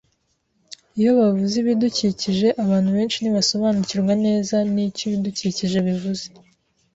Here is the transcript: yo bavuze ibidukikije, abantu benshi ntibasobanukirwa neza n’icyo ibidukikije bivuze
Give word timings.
yo 1.03 1.09
bavuze 1.19 1.55
ibidukikije, 1.63 2.47
abantu 2.63 2.89
benshi 2.97 3.17
ntibasobanukirwa 3.19 4.13
neza 4.25 4.55
n’icyo 4.73 5.03
ibidukikije 5.07 5.77
bivuze 5.87 6.25